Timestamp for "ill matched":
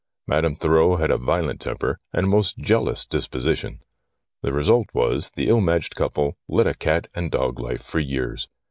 5.47-5.93